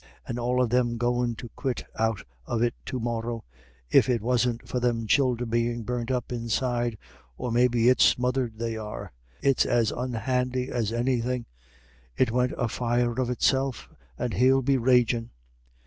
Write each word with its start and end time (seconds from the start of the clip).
And 0.27 0.39
all 0.39 0.63
of 0.63 0.71
them 0.71 0.97
goin' 0.97 1.35
to 1.35 1.49
quit 1.49 1.83
out 1.95 2.23
of 2.47 2.63
it 2.63 2.73
to 2.87 2.99
morra, 2.99 3.41
if 3.91 4.09
it 4.09 4.19
wasn't 4.23 4.67
for 4.67 4.79
them 4.79 5.05
childer 5.05 5.45
bein' 5.45 5.83
burnt 5.83 6.09
up 6.09 6.31
inside 6.31 6.97
or 7.37 7.51
maybe 7.51 7.87
it's 7.87 8.03
smothered 8.03 8.57
they 8.57 8.75
are. 8.77 9.11
It's 9.43 9.63
as 9.63 9.91
unhandy 9.91 10.69
as 10.71 10.91
anythin'. 10.91 11.45
It 12.17 12.31
went 12.31 12.53
afire 12.57 13.21
of 13.21 13.29
itself. 13.29 13.89
And 14.17 14.33
he'll 14.33 14.63
be 14.63 14.75
ragin'." 14.79 15.29